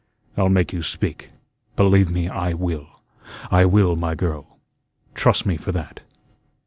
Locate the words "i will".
2.27-3.01, 3.51-3.95